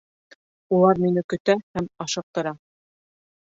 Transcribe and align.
Улар 0.77 1.01
мине 1.03 1.23
көтә 1.33 1.55
һәм 1.75 1.91
ашыҡтыра. 2.07 2.55